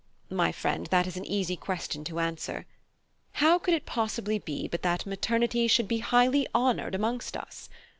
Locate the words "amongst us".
6.95-7.69